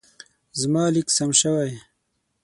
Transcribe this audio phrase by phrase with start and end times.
[0.59, 1.71] زما لیک سم شوی.